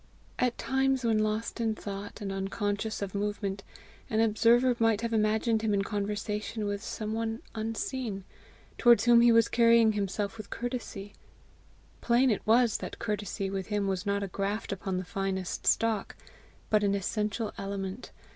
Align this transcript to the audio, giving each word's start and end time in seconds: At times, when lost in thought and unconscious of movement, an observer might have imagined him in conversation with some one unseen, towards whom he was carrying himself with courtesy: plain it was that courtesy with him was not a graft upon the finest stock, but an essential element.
At 0.39 0.57
times, 0.57 1.03
when 1.05 1.19
lost 1.19 1.61
in 1.61 1.75
thought 1.75 2.21
and 2.21 2.31
unconscious 2.31 3.03
of 3.03 3.13
movement, 3.13 3.61
an 4.09 4.19
observer 4.19 4.75
might 4.79 5.01
have 5.01 5.13
imagined 5.13 5.61
him 5.61 5.75
in 5.75 5.83
conversation 5.83 6.65
with 6.65 6.81
some 6.83 7.13
one 7.13 7.43
unseen, 7.53 8.23
towards 8.79 9.03
whom 9.05 9.21
he 9.21 9.31
was 9.31 9.47
carrying 9.47 9.91
himself 9.91 10.37
with 10.39 10.49
courtesy: 10.49 11.13
plain 12.01 12.31
it 12.31 12.41
was 12.47 12.77
that 12.79 12.97
courtesy 12.97 13.51
with 13.51 13.67
him 13.67 13.85
was 13.85 14.03
not 14.03 14.23
a 14.23 14.27
graft 14.27 14.71
upon 14.71 14.97
the 14.97 15.05
finest 15.05 15.67
stock, 15.67 16.15
but 16.71 16.83
an 16.83 16.95
essential 16.95 17.53
element. 17.59 18.09